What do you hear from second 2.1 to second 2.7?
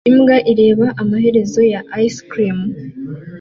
cream